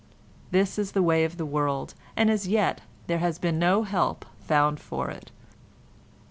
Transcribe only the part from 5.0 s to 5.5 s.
it.